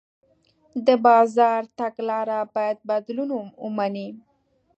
[0.85, 3.29] د بازار تګلاره باید بدلون
[3.63, 4.07] ومني.